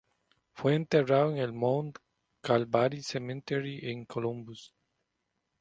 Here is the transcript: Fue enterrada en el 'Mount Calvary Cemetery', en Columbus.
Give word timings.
Fue 0.53 0.73
enterrada 0.73 1.29
en 1.29 1.37
el 1.37 1.53
'Mount 1.53 1.99
Calvary 2.41 3.03
Cemetery', 3.03 3.87
en 3.91 4.05
Columbus. 4.05 4.73